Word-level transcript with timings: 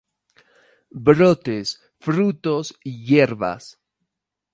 Brotes, 0.95 1.79
frutos 1.99 2.75
y 2.83 3.05
hierbas. 3.05 3.79